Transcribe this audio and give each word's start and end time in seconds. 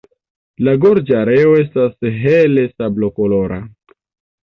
La 0.67 0.73
gorĝareo 0.85 1.53
estas 1.65 2.09
hele 2.25 2.67
sablokolora. 2.75 3.65